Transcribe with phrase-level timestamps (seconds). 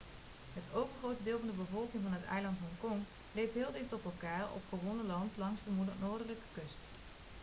[0.53, 3.01] het overgrote deel van de bevolking van het eiland hongkong
[3.31, 6.89] leeft heel dicht op elkaar op gewonnen land langs de noordelijke kust